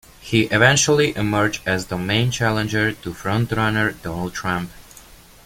[0.19, 4.71] He eventually emerged as the main challenger to frontrunner Donald Trump.